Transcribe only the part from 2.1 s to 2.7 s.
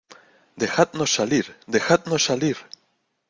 salir!